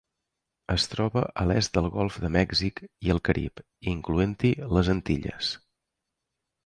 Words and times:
Es 0.75 0.85
troba 0.93 1.21
a 1.41 1.43
l'est 1.49 1.73
del 1.77 1.89
Golf 1.97 2.17
de 2.25 2.31
Mèxic 2.37 2.83
i 3.09 3.13
el 3.17 3.21
Carib, 3.29 3.63
incloent-hi 3.95 4.53
les 4.75 4.91
Antilles. 4.95 5.53